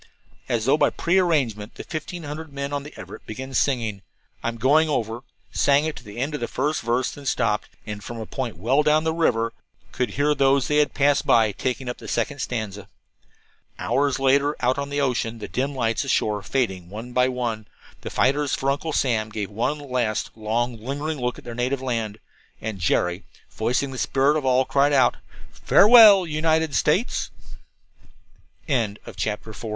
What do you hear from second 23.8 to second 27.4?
the spirit of all, cried out: "Farewell, United States."